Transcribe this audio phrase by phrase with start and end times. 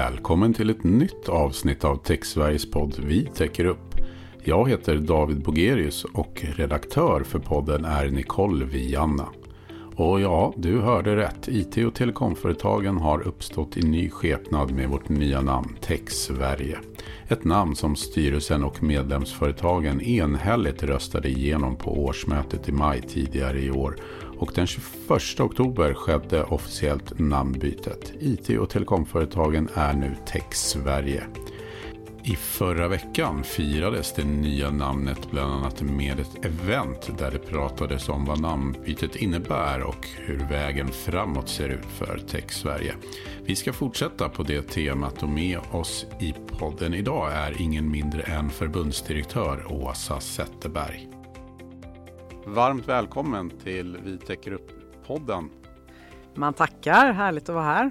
[0.00, 3.94] Välkommen till ett nytt avsnitt av TechSveriges podd Vi täcker upp.
[4.44, 9.28] Jag heter David Bogerius och redaktör för podden är Nicole Vianna.
[10.00, 11.48] Och ja, du hörde rätt.
[11.48, 16.78] IT och telekomföretagen har uppstått i ny skepnad med vårt nya namn TechSverige.
[17.28, 23.70] Ett namn som styrelsen och medlemsföretagen enhälligt röstade igenom på årsmötet i maj tidigare i
[23.70, 23.96] år
[24.38, 28.12] och den 21 oktober skedde officiellt namnbytet.
[28.20, 31.22] IT och telekomföretagen är nu Tech Sverige.
[32.22, 38.08] I förra veckan firades det nya namnet bland annat med ett event där det pratades
[38.08, 42.94] om vad namnbytet innebär och hur vägen framåt ser ut för Tech Sverige.
[43.44, 48.22] Vi ska fortsätta på det temat och med oss i podden idag är ingen mindre
[48.22, 51.08] än förbundsdirektör Åsa Zetterberg.
[52.46, 55.50] Varmt välkommen till Vi täcker upp-podden.
[56.34, 57.90] Man tackar, härligt att vara här.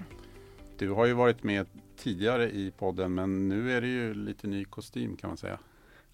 [0.77, 1.67] Du har ju varit med
[1.99, 5.59] tidigare i podden men nu är det ju lite ny kostym kan man säga.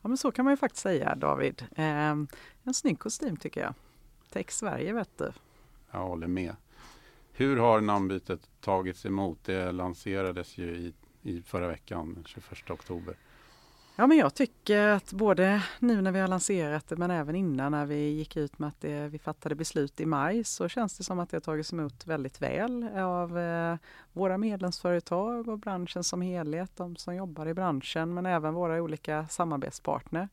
[0.02, 1.64] Ja men så kan man ju faktiskt säga David.
[1.76, 1.86] Eh,
[2.64, 3.74] en snygg kostym tycker jag.
[4.30, 5.32] Tech Sverige vet du.
[5.92, 6.56] Jag håller med.
[7.32, 9.40] Hur har namnbytet tagits emot?
[9.44, 13.16] Det lanserades ju i, i förra veckan, den 21 oktober.
[13.98, 17.72] Ja men jag tycker att både nu när vi har lanserat det men även innan
[17.72, 21.04] när vi gick ut med att det, vi fattade beslut i maj så känns det
[21.04, 23.78] som att det har tagits emot väldigt väl av eh,
[24.14, 29.28] våra medlemsföretag och branschen som helhet, de som jobbar i branschen men även våra olika
[29.28, 30.30] samarbetspartner.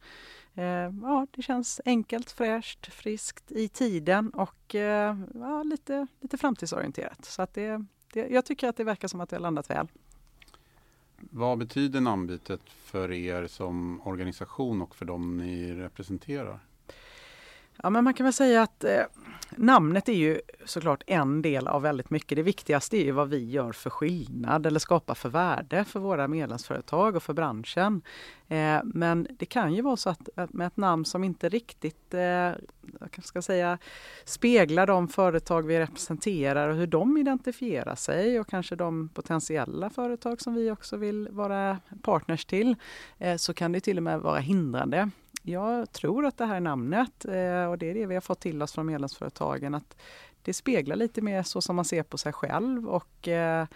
[0.55, 0.65] Eh,
[1.03, 7.25] ja, det känns enkelt, fräscht, friskt i tiden och eh, ja, lite, lite framtidsorienterat.
[7.25, 9.89] Så att det, det, jag tycker att det verkar som att det har landat väl.
[11.31, 16.61] Vad betyder namnbytet för er som organisation och för dem ni representerar?
[17.83, 19.03] Ja, men man kan väl säga att eh,
[19.57, 22.37] namnet är ju såklart en del av väldigt mycket.
[22.37, 26.29] Det viktigaste är ju vad vi gör för skillnad eller skapar för värde för våra
[26.29, 28.03] medlemsföretag och för branschen.
[28.49, 32.15] Eh, men det kan ju vara så att, att, med ett namn som inte riktigt
[32.15, 32.51] eh,
[33.21, 33.79] ska säga,
[34.25, 40.41] speglar de företag vi representerar och hur de identifierar sig och kanske de potentiella företag
[40.41, 42.77] som vi också vill vara partners till,
[43.19, 45.11] eh, så kan det till och med vara hindrande.
[45.43, 48.63] Jag tror att det här namnet, eh, och det är det vi har fått till
[48.63, 49.97] oss från medlemsföretagen, att
[50.43, 53.67] det speglar lite mer så som man ser på sig själv och eh,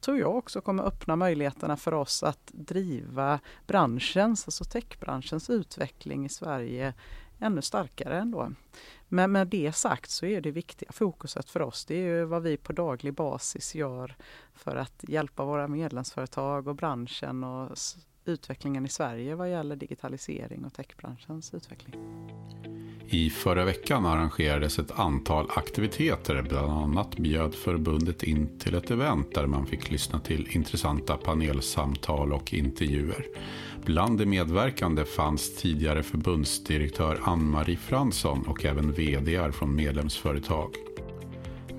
[0.00, 6.28] tror jag också kommer öppna möjligheterna för oss att driva branschens, alltså techbranschens utveckling i
[6.28, 6.94] Sverige
[7.42, 8.52] ännu starkare ändå.
[9.08, 12.42] Men med det sagt så är det viktiga fokuset för oss, det är ju vad
[12.42, 14.16] vi på daglig basis gör
[14.54, 17.78] för att hjälpa våra medlemsföretag och branschen och
[18.24, 21.94] utvecklingen i Sverige vad gäller digitalisering och techbranschens utveckling.
[23.08, 26.42] I förra veckan arrangerades ett antal aktiviteter.
[26.42, 32.32] Bland annat bjöd förbundet in till ett event där man fick lyssna till intressanta panelsamtal
[32.32, 33.26] och intervjuer.
[33.84, 40.70] Bland de medverkande fanns tidigare förbundsdirektör Ann-Marie Fransson och även vd från medlemsföretag.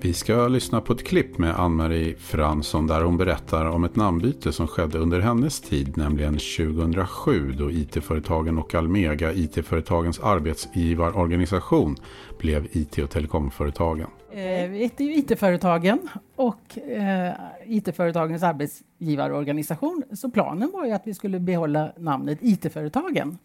[0.00, 4.52] Vi ska lyssna på ett klipp med Ann-Marie Fransson där hon berättar om ett namnbyte
[4.52, 11.96] som skedde under hennes tid, nämligen 2007 då IT-företagen och Almega, IT-företagens arbetsgivarorganisation,
[12.38, 14.08] blev IT och telekomföretagen.
[14.34, 17.34] Eh, vi heter ju IT-företagen och eh,
[17.66, 20.02] IT-företagens arbetsgivarorganisation.
[20.12, 23.38] Så planen var ju att vi skulle behålla namnet IT-företagen.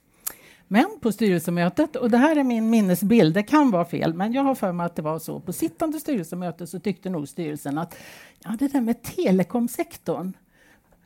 [0.68, 4.44] Men på styrelsemötet, och det här är min minnesbild, det kan vara fel, men jag
[4.44, 5.40] har för mig att det var så.
[5.40, 7.98] På sittande styrelsemöte så tyckte nog styrelsen att
[8.44, 10.34] ja, det där med telekomsektorn,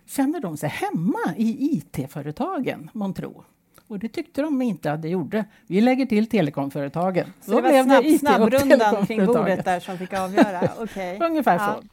[0.05, 3.43] känner de sig hemma i IT-företagen, månntro?
[3.93, 5.45] Och det tyckte de inte att det gjorde.
[5.67, 7.33] Vi lägger till telekomföretagen.
[7.41, 10.69] Så, det var snabb, det snabbrundan kring bordet där som fick avgöra?
[10.83, 11.19] Okay.
[11.19, 11.81] Ungefär ja.
[11.81, 11.87] så.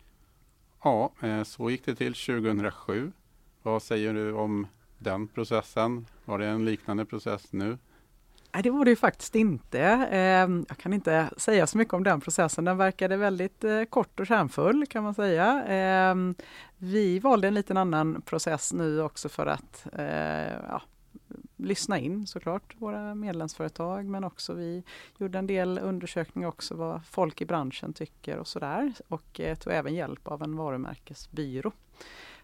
[0.84, 3.12] Ja, eh, så gick det till 2007.
[3.62, 4.66] Vad säger du om
[4.98, 6.06] den processen?
[6.24, 7.78] Var det en liknande process nu?
[8.52, 9.80] Nej, det var det ju faktiskt inte.
[10.10, 12.64] Ehm, jag kan inte säga så mycket om den processen.
[12.64, 15.64] Den verkade väldigt eh, kort och kärnfull kan man säga.
[15.68, 16.34] Ehm,
[16.78, 20.82] vi valde en liten annan process nu också för att eh, ja,
[21.62, 24.82] lyssna in såklart våra medlemsföretag men också vi
[25.18, 29.72] gjorde en del undersökningar också vad folk i branschen tycker och sådär och eh, tog
[29.72, 31.72] även hjälp av en varumärkesbyrå.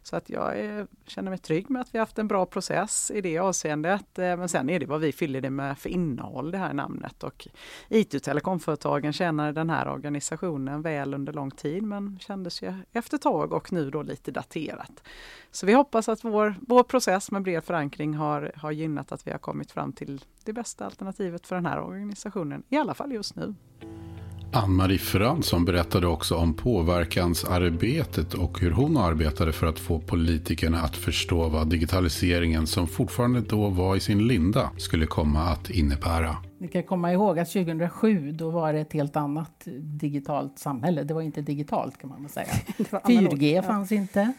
[0.07, 3.21] Så att jag är, känner mig trygg med att vi haft en bra process i
[3.21, 4.19] det avseendet.
[4.19, 7.23] Eh, men sen är det vad vi fyller det med för innehåll, det här namnet.
[7.23, 7.49] Och
[7.89, 13.17] IT och telekomföretagen känner den här organisationen väl under lång tid men kändes ju efter
[13.17, 15.03] ett tag och nu då lite daterat.
[15.51, 19.31] Så vi hoppas att vår, vår process med bred förankring har, har gynnat att vi
[19.31, 23.37] har kommit fram till det bästa alternativet för den här organisationen, i alla fall just
[23.37, 23.55] nu.
[24.53, 30.97] Ann-Marie Fransson berättade också om påverkansarbetet och hur hon arbetade för att få politikerna att
[30.97, 36.37] förstå vad digitaliseringen som fortfarande då var i sin linda skulle komma att innebära.
[36.59, 41.03] Ni kan komma ihåg att 2007 då var det ett helt annat digitalt samhälle.
[41.03, 42.47] Det var inte digitalt kan man väl säga.
[42.79, 44.33] 4G fanns inte.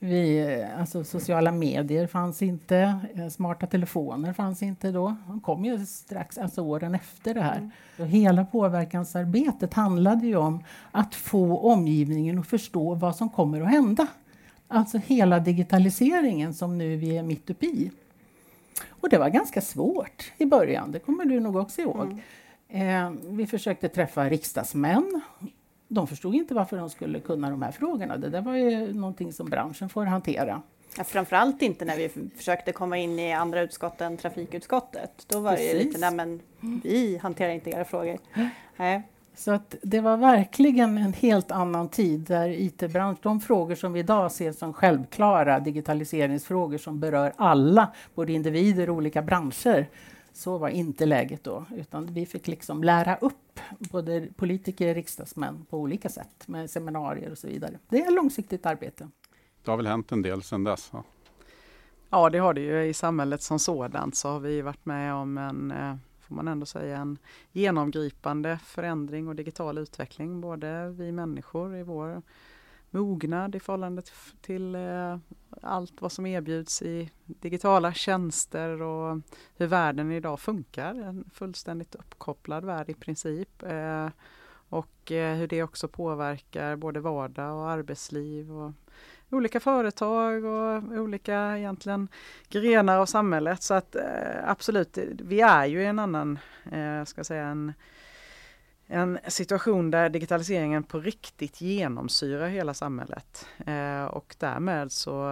[0.00, 5.16] Vi, alltså sociala medier fanns inte, eh, smarta telefoner fanns inte då.
[5.26, 7.70] De kom ju strax, alltså åren efter det här.
[7.98, 8.10] Mm.
[8.10, 14.06] Hela påverkansarbetet handlade ju om att få omgivningen att förstå vad som kommer att hända.
[14.68, 17.90] Alltså hela digitaliseringen som nu vi är mitt uppe i.
[18.88, 22.20] Och det var ganska svårt i början, det kommer du nog också ihåg.
[22.68, 23.16] Mm.
[23.16, 25.20] Eh, vi försökte träffa riksdagsmän
[25.88, 28.16] de förstod inte varför de skulle kunna de här frågorna.
[28.16, 30.62] Det där var ju någonting som branschen får hantera.
[30.96, 35.26] Ja, framförallt inte när vi försökte komma in i andra utskott än trafikutskottet.
[35.28, 35.72] Då var Precis.
[35.72, 36.40] det lite, nej men
[36.82, 38.18] vi hanterar inte era frågor.
[38.76, 39.02] Nej.
[39.34, 44.00] Så att det var verkligen en helt annan tid där IT-branschen, de frågor som vi
[44.00, 49.86] idag ser som självklara digitaliseringsfrågor som berör alla, både individer och olika branscher,
[50.38, 55.64] så var inte läget då, utan vi fick liksom lära upp både politiker och riksdagsmän
[55.70, 57.78] på olika sätt med seminarier och så vidare.
[57.88, 59.08] Det är ett långsiktigt arbete.
[59.64, 60.90] Det har väl hänt en del sedan dess?
[60.92, 61.04] Ja,
[62.10, 62.84] ja det har det ju.
[62.84, 66.66] I samhället som sådant så har vi varit med om en, eh, får man ändå
[66.66, 67.18] säga, en
[67.52, 70.40] genomgripande förändring och digital utveckling.
[70.40, 72.22] Både vi människor i vår
[72.90, 74.02] mognad i förhållande
[74.40, 75.18] till eh,
[75.62, 79.20] allt vad som erbjuds i digitala tjänster och
[79.56, 80.94] hur världen idag funkar.
[80.94, 83.62] En fullständigt uppkopplad värld i princip.
[83.62, 84.08] Eh,
[84.70, 88.72] och eh, hur det också påverkar både vardag och arbetsliv och
[89.30, 92.08] olika företag och olika egentligen
[92.48, 93.62] grenar av samhället.
[93.62, 93.96] Så att
[94.44, 96.38] absolut, vi är ju i en annan,
[97.06, 97.72] ska säga en
[98.90, 103.46] en situation där digitaliseringen på riktigt genomsyrar hela samhället.
[103.66, 105.24] Eh, och därmed så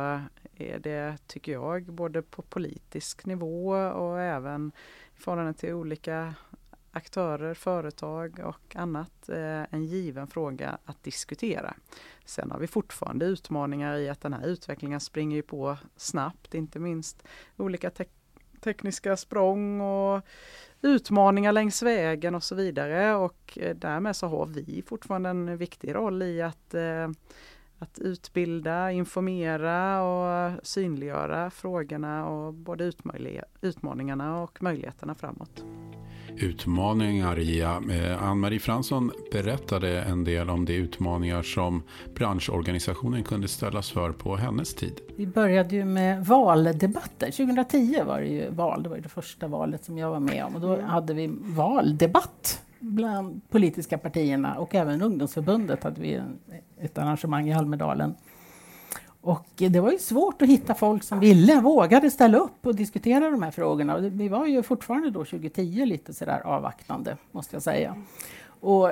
[0.56, 4.72] är det, tycker jag, både på politisk nivå och även
[5.16, 6.34] i förhållande till olika
[6.96, 11.74] aktörer, företag och annat eh, en given fråga att diskutera.
[12.24, 17.26] Sen har vi fortfarande utmaningar i att den här utvecklingen springer på snabbt, inte minst
[17.56, 18.04] olika te
[18.66, 20.22] tekniska språng och
[20.82, 23.14] utmaningar längs vägen och så vidare.
[23.14, 27.08] Och eh, därmed så har vi fortfarande en viktig roll i att eh,
[27.78, 32.92] att utbilda, informera och synliggöra frågorna och både
[33.60, 35.64] utmaningarna och möjligheterna framåt.
[36.36, 37.82] Utmaningar, ja.
[37.90, 41.82] Eh, Ann-Marie Fransson berättade en del om de utmaningar som
[42.14, 45.00] branschorganisationen kunde ställas för på hennes tid.
[45.16, 47.30] Vi började ju med valdebatter.
[47.30, 50.54] 2010 var det ju val, det var det första valet som jag var med om
[50.54, 56.22] och då hade vi valdebatt bland politiska partierna och även ungdomsförbundet hade vi
[56.80, 58.14] ett arrangemang i Almedalen.
[59.26, 63.30] Och det var ju svårt att hitta folk som ville, vågade ställa upp och diskutera
[63.30, 63.98] de här frågorna.
[63.98, 67.96] Vi var ju fortfarande då 2010 lite sådär avvaktande, måste jag säga.
[68.60, 68.90] Och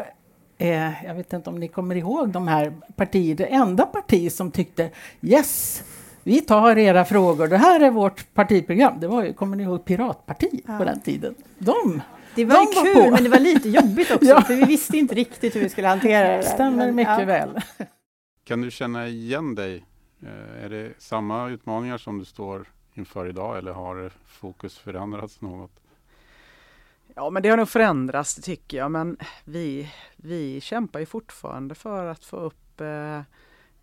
[0.58, 4.50] eh, jag vet inte om ni kommer ihåg de här partierna, det enda parti som
[4.50, 4.90] tyckte
[5.20, 5.82] yes,
[6.22, 9.00] vi tar era frågor, det här är vårt partiprogram.
[9.00, 10.78] Det var ju, kommer ni ihåg Piratpartiet ja.
[10.78, 11.34] på den tiden?
[11.58, 12.02] De
[12.34, 13.10] det var, var kul, på.
[13.10, 14.42] men det var lite jobbigt också, ja.
[14.42, 16.42] för vi visste inte riktigt hur vi skulle hantera det.
[16.42, 17.24] Stämmer men, mycket ja.
[17.24, 17.60] väl.
[18.44, 19.84] Kan du känna igen dig?
[20.22, 25.80] Eh, är det samma utmaningar som du står inför idag eller har fokus förändrats något?
[27.14, 28.90] Ja, men det har nog förändrats, tycker jag.
[28.90, 33.20] Men vi, vi kämpar ju fortfarande för att få upp Eh,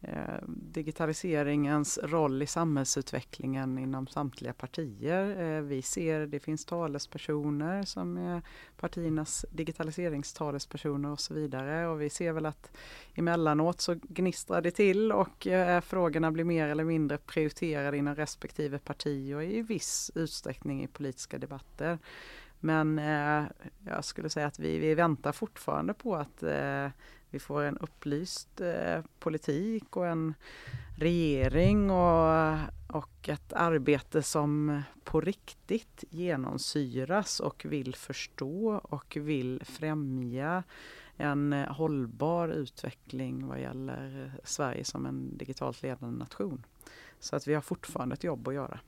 [0.03, 5.41] Eh, digitaliseringens roll i samhällsutvecklingen inom samtliga partier.
[5.41, 8.41] Eh, vi ser det finns talespersoner som är
[8.77, 12.71] partiernas digitaliseringstalespersoner och så vidare och vi ser väl att
[13.15, 18.79] emellanåt så gnistrar det till och eh, frågorna blir mer eller mindre prioriterade inom respektive
[18.79, 21.99] parti och i viss utsträckning i politiska debatter.
[22.59, 23.43] Men eh,
[23.85, 26.87] jag skulle säga att vi, vi väntar fortfarande på att eh,
[27.31, 30.33] vi får en upplyst eh, politik och en
[30.97, 32.57] regering och,
[32.87, 40.63] och ett arbete som på riktigt genomsyras och vill förstå och vill främja
[41.17, 46.65] en hållbar utveckling vad gäller Sverige som en digitalt ledande nation.
[47.19, 48.79] Så att vi har fortfarande ett jobb att göra.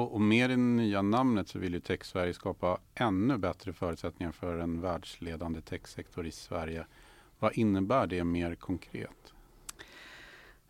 [0.00, 4.58] Och, och med det nya namnet så vill ju Tech-Sverige skapa ännu bättre förutsättningar för
[4.58, 6.86] en världsledande techsektor i Sverige.
[7.38, 9.34] Vad innebär det mer konkret?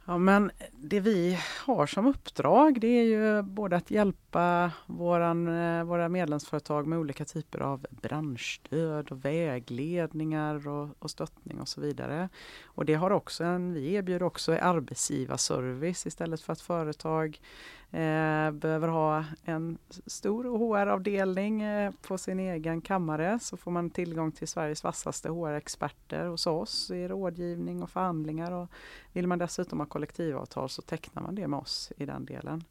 [0.05, 5.85] Ja, men det vi har som uppdrag det är ju både att hjälpa våran, eh,
[5.85, 12.29] våra medlemsföretag med olika typer av branschstöd och vägledningar och, och stöttning och så vidare.
[12.65, 18.51] Och det har också en, vi erbjuder också arbetsgivarservice istället för att företag eh, Eh,
[18.51, 24.49] behöver ha en stor HR-avdelning eh, på sin egen kammare så får man tillgång till
[24.49, 28.53] Sveriges vassaste HR-experter hos oss i rådgivning och förhandlingar.
[28.53, 28.69] Och
[29.13, 32.65] vill man dessutom ha kollektivavtal så tecknar man det med oss i den delen.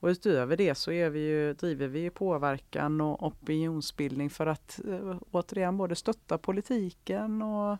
[0.00, 5.16] Och utöver det så är vi ju, driver vi påverkan och opinionsbildning för att eh,
[5.30, 7.78] återigen både stötta politiken och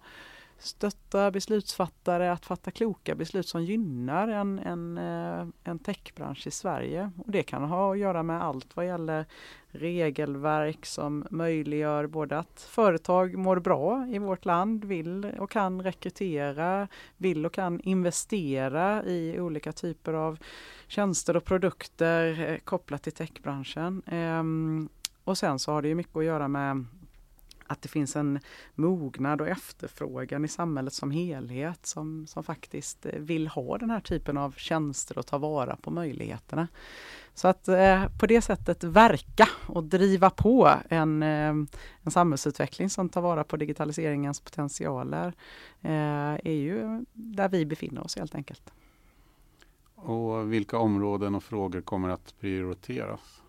[0.58, 7.10] stötta beslutsfattare att fatta kloka beslut som gynnar en, en, eh, en techbransch i Sverige.
[7.18, 9.26] Och det kan ha att göra med allt vad gäller
[9.68, 16.88] regelverk som möjliggör både att företag mår bra i vårt land, vill och kan rekrytera,
[17.16, 20.38] vill och kan investera i olika typer av
[20.86, 24.02] tjänster och produkter eh, kopplat till techbranschen.
[24.06, 24.88] Ehm,
[25.24, 26.84] och sen så har det ju mycket att göra med
[27.66, 28.40] att det finns en
[28.74, 34.00] mognad och efterfrågan i samhället som helhet som, som faktiskt eh, vill ha den här
[34.00, 36.68] typen av tjänster och ta vara på möjligheterna.
[37.34, 41.54] Så att eh, på det sättet verka och driva på en, eh,
[42.02, 45.32] en samhällsutveckling som tar vara på digitaliseringens potentialer
[45.82, 48.72] eh, är ju där vi befinner oss helt enkelt.
[49.94, 53.42] Och vilka områden och frågor kommer att prioriteras?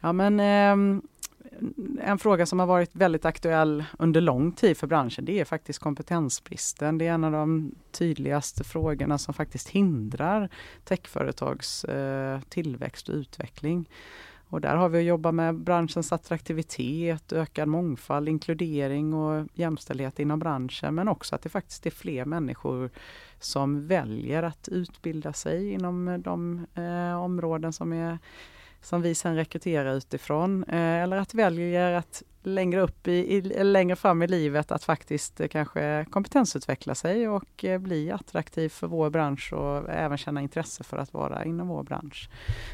[0.00, 1.02] Ja men eh,
[2.00, 5.78] en fråga som har varit väldigt aktuell under lång tid för branschen det är faktiskt
[5.78, 6.98] kompetensbristen.
[6.98, 10.48] Det är en av de tydligaste frågorna som faktiskt hindrar
[10.84, 13.88] techföretags eh, tillväxt och utveckling.
[14.48, 20.38] Och där har vi att jobba med branschens attraktivitet, ökad mångfald, inkludering och jämställdhet inom
[20.38, 22.90] branschen men också att det faktiskt är fler människor
[23.40, 28.18] som väljer att utbilda sig inom de eh, områden som är
[28.80, 30.64] som vi sen rekryterar utifrån.
[30.64, 35.40] Eh, eller att väljer att längre, upp i, i, längre fram i livet att faktiskt
[35.40, 40.84] eh, kanske kompetensutveckla sig och eh, bli attraktiv för vår bransch och även känna intresse
[40.84, 42.30] för att vara inom vår bransch.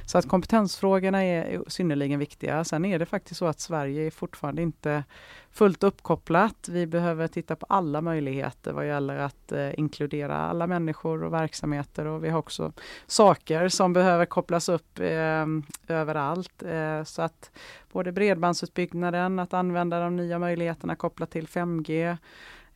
[0.06, 2.64] Så att kompetensfrågorna är synnerligen viktiga.
[2.64, 5.04] Sen är det faktiskt så att Sverige är fortfarande inte
[5.50, 6.68] fullt uppkopplat.
[6.68, 12.04] Vi behöver titta på alla möjligheter vad gäller att eh, inkludera alla människor och verksamheter
[12.04, 12.72] och vi har också
[13.06, 15.46] saker som behöver kopplas upp eh,
[15.88, 16.62] överallt.
[16.62, 17.50] Eh, så att
[17.96, 22.16] både bredbandsutbyggnaden, att använda de nya möjligheterna kopplat till 5G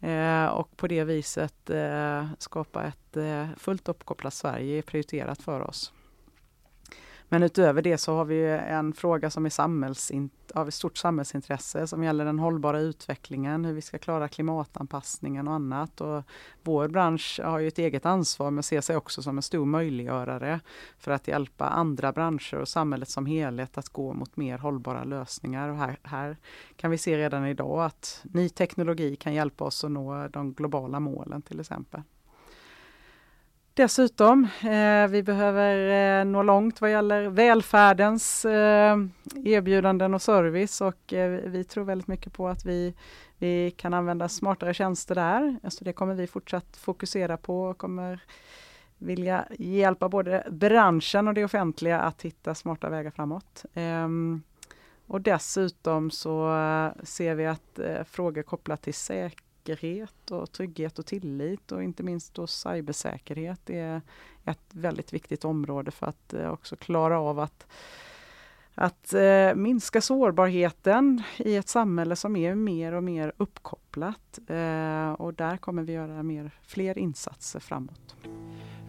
[0.00, 5.61] eh, och på det viset eh, skapa ett eh, fullt uppkopplat Sverige är prioriterat för
[5.61, 5.93] oss.
[7.33, 12.05] Men utöver det så har vi en fråga som är samhällsint av stort samhällsintresse som
[12.05, 16.01] gäller den hållbara utvecklingen, hur vi ska klara klimatanpassningen och annat.
[16.01, 16.23] Och
[16.63, 20.61] vår bransch har ju ett eget ansvar men ser sig också som en stor möjliggörare
[20.99, 25.69] för att hjälpa andra branscher och samhället som helhet att gå mot mer hållbara lösningar.
[25.69, 26.37] Och här, här
[26.77, 31.01] kan vi se redan idag att ny teknologi kan hjälpa oss att nå de globala
[31.01, 32.03] målen till exempel.
[33.81, 38.97] Dessutom, eh, vi behöver eh, nå långt vad gäller välfärdens eh,
[39.45, 42.95] erbjudanden och service och eh, vi tror väldigt mycket på att vi,
[43.39, 45.57] vi kan använda smartare tjänster där.
[45.63, 48.21] Alltså det kommer vi fortsatt fokusera på och kommer
[48.99, 53.65] vilja hjälpa både branschen och det offentliga att hitta smarta vägar framåt.
[53.75, 54.43] Ehm,
[55.07, 60.99] och dessutom så eh, ser vi att eh, frågor kopplat till säkerhet säkerhet och trygghet
[60.99, 64.02] och tillit och inte minst då cybersäkerhet är
[64.45, 67.67] ett väldigt viktigt område för att eh, också klara av att
[68.75, 74.38] att eh, minska sårbarheten i ett samhälle som är mer och mer uppkopplat.
[74.47, 78.17] Eh, och där kommer vi göra mer, fler insatser framåt.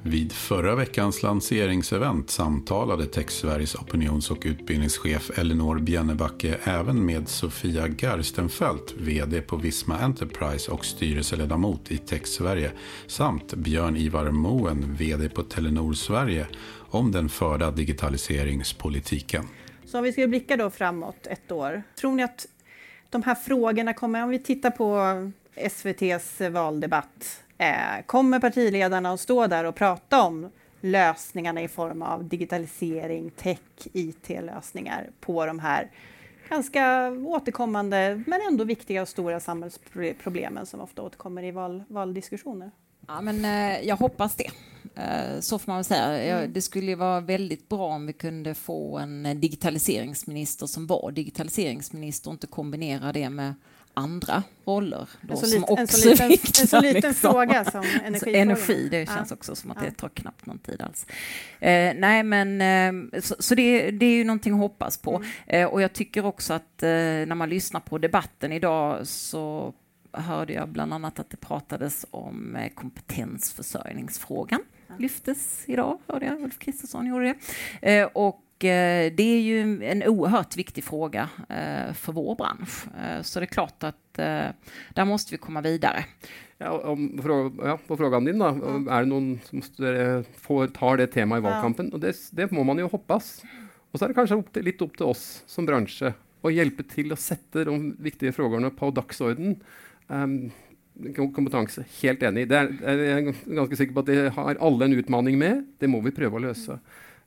[0.04, 8.94] Vid förra veckans lanseringsevent samtalade TechSveriges opinions och utbildningschef Elinor Bjennebacke även med Sofia Garstenfelt,
[8.98, 12.72] VD på Visma Enterprise och styrelseledamot i TechSverige,
[13.08, 16.48] samt Björn-Ivar Moen, VD på Telenor Sverige,
[16.90, 19.48] om den förda digitaliseringspolitiken.
[19.86, 22.48] Så om vi ska blicka då framåt ett år, tror ni att
[23.10, 29.48] de här frågorna kommer, om vi tittar på SVTs valdebatt, Eh, kommer partiledarna att stå
[29.48, 30.50] där och prata om
[30.82, 33.60] lösningarna i form av digitalisering, tech,
[33.94, 35.92] IT-lösningar på de här
[36.50, 42.72] ganska återkommande men ändå viktiga och stora samhällsproblemen som ofta återkommer i val, valdiskussioner?
[43.08, 44.52] Ja, men, eh, jag hoppas det.
[44.96, 46.38] Eh, så får man väl säga.
[46.38, 46.54] Mm.
[46.54, 52.34] Det skulle vara väldigt bra om vi kunde få en digitaliseringsminister som var digitaliseringsminister och
[52.34, 53.54] inte kombinera det med
[53.94, 55.10] andra roller.
[55.22, 57.32] Då, En så, som lit, en också så är liten, viktiga, en så liten liksom.
[57.32, 58.42] fråga som Alltså, energifrågan.
[58.42, 59.36] energi, det känns Ja.
[59.36, 59.86] också som att Ja.
[59.90, 61.06] det tar knappt någon tid alls.
[61.60, 65.16] Eh, nej, men eh, så, så det, det är ju någonting att hoppas på.
[65.16, 65.28] Mm.
[65.48, 69.74] Eh, och jag tycker också att eh, när man lyssnar på debatten idag så
[70.14, 74.60] hörde jag bland annat att det pratades om eh, kompetensförsörjningsfrågan.
[75.00, 76.42] Lyftes idag, hörde jag.
[76.42, 77.36] Ulf Kristersson gjorde
[77.82, 77.96] det.
[78.00, 78.40] Eh, och
[79.16, 82.86] det är ju en oerhört viktig fråga eh, för vår bransch.
[82.98, 84.48] Eh, så det är klart att eh,
[84.94, 86.06] där måste vi komma vidare.
[86.58, 87.22] Ja, om,
[87.64, 88.52] ja, på frågan din, da.
[88.54, 89.62] Er det noen som
[90.38, 91.50] får, tar det temaet i Ja.
[91.50, 91.90] valgkampen?
[91.94, 93.42] Og det, det må man jo hoppas.
[93.92, 96.14] Og så er det kanskje opp til, litt opp til oss som bransje
[96.46, 99.58] å hjelpe til å sette de viktige frågorna på dagsordenen.
[100.08, 100.52] Um,
[101.16, 101.84] kom- kompetanse.
[102.02, 102.48] Helt enig.
[102.50, 103.28] Det er, jeg er
[103.58, 105.66] ganske sikker på at det har alle en utfordring med.
[105.82, 106.78] Det må vi prøve å løse.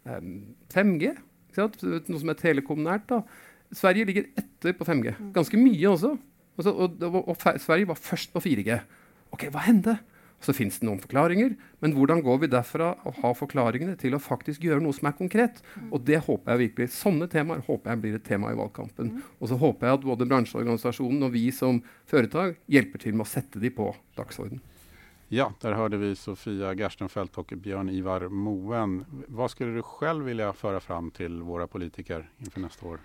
[0.05, 1.15] Um, 5G,
[1.51, 1.85] ikke sant?
[2.11, 3.07] noe som er telekomnært.
[3.11, 3.23] da.
[3.75, 5.15] Sverige ligger etter på 5G.
[5.35, 6.15] Ganske mye også.
[6.55, 8.77] Og, så, og, og, og Sverige var først på 4G.
[9.35, 9.99] Ok, hva hendte?
[10.45, 14.21] Så finnes det noen forklaringer, men hvordan går vi derfra å ha forklaringene til å
[14.21, 15.63] faktisk gjøre noe som er konkret?
[15.89, 19.15] Og det håper jeg virkelig, Sånne temaer håper jeg blir et tema i valgkampen.
[19.41, 21.81] Og så håper jeg at både bransjeorganisasjonen og vi som
[22.11, 24.61] företag hjelper til med å sette de på dagsorden.
[25.35, 29.05] Ja, där hörde vi Sofia Gerstenfeldt och Björn-Ivar Moen.
[29.29, 32.99] Vad skulle du själv vilja föra fram till våra politiker inför nästa år?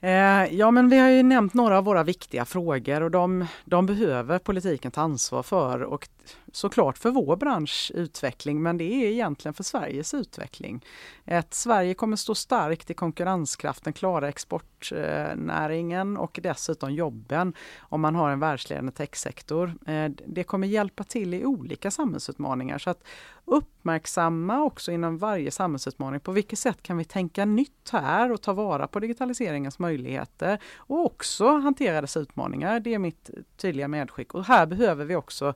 [0.00, 3.86] Eh, ja, men vi har ju nämnt några av våra viktiga frågor och de, de
[3.86, 6.08] behöver politiken ta ansvar för och
[6.52, 10.84] såklart för vår bransch utveckling, men det är egentligen för Sveriges utveckling.
[11.24, 18.30] Ett Sverige kommer stå starkt i konkurrenskraften, klara exportnäringen och dessutom jobben om man har
[18.30, 19.74] en världsledande techsektor.
[19.86, 23.04] Eh, det kommer hjälpa till i olika samhällsutmaningar så att
[23.44, 28.52] uppmärksamma också inom varje samhällsutmaning på vilket sätt kan vi tänka nytt här och ta
[28.52, 32.80] vara på digitaliseringens möjligheter och också hantera dess utmaningar.
[32.80, 35.54] Det är mitt tydliga medskick och här behöver vi också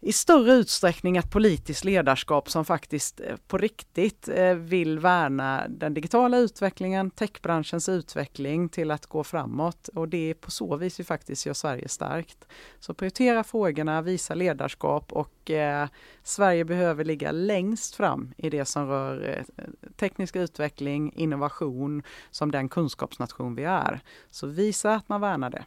[0.00, 5.94] i större utsträckning ett politiskt ledarskap som faktiskt eh, på riktigt eh, vill värna den
[5.94, 11.04] digitala utvecklingen, techbranschens utveckling till att gå framåt och det är på så vis vi
[11.04, 12.48] faktiskt gör Sverige starkt.
[12.80, 15.88] Så prioritera frågorna, visa ledarskap och eh,
[16.22, 19.64] Sverige behöver ligga längst fram i det som rör eh,
[19.96, 24.00] teknisk utveckling, innovation som den kunskapsnation vi är.
[24.30, 25.64] Så visa att man värnar det.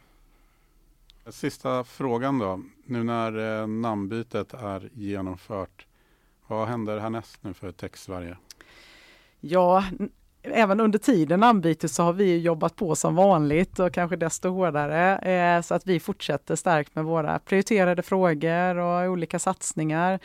[1.26, 2.62] Sista frågan då.
[2.84, 5.86] Nu när eh, namnbytet är genomfört.
[6.46, 8.36] Vad händer härnäst nu för Tech-Sverige?
[9.40, 9.84] Ja,
[10.42, 15.18] även under tiden namnbytet så har vi jobbat på som vanligt och kanske desto hårdare.
[15.18, 20.20] Eh, så att vi fortsätter starkt med våra prioriterade frågor och olika satsningar.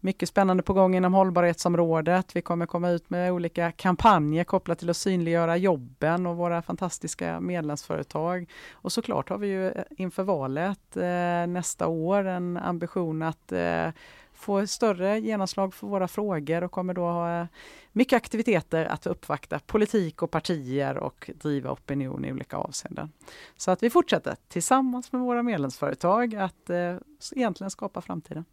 [0.00, 2.36] Mycket spännande på gång inom hållbarhetsområdet.
[2.36, 7.40] Vi kommer komma ut med olika kampanjer kopplat till att synliggöra jobben och våra fantastiska
[7.40, 8.50] medlemsföretag.
[8.72, 13.88] Och såklart har vi ju eh, inför valet eh, nästa år en ambition att eh,
[14.36, 17.46] få större genomslag för våra frågor och kommer då ha eh,
[17.92, 23.12] mycket aktiviteter att uppvakta politik och partier och driva opinion i olika avseenden.
[23.56, 26.96] Så att vi fortsätter tillsammans med våra medlemsföretag att eh,
[27.32, 28.44] egentligen skapa framtiden.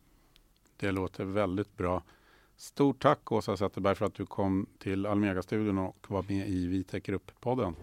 [0.77, 2.03] Det låter väldigt bra.
[2.57, 6.83] Stort tack Åsa Zetterberg för att du kom till Almega-studion och var med i Vi
[6.83, 7.75] täcker upp-podden.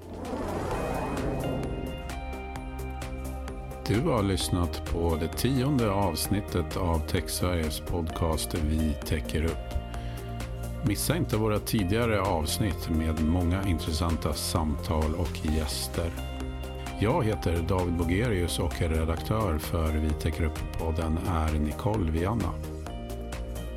[3.90, 9.74] Du har lyssnat på det tionde avsnittet av TechSveriges podcast Vi täcker upp.
[10.86, 16.10] Missa inte våra tidigare avsnitt med många intressanta samtal och gäster.
[17.00, 22.52] Jag heter David Bogerius och är redaktör för Vi täcker upp-podden är Nicole Vianna.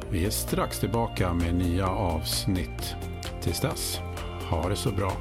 [0.10, 2.96] Vi är strax tillbaka med nya avsnitt.
[3.42, 4.00] Tills dess,
[4.50, 5.12] ha det så bra.